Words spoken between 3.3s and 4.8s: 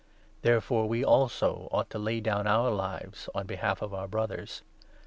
on behalf of our Brothers.